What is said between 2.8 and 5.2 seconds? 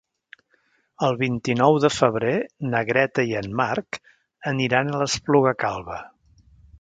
Greta i en Marc aniran a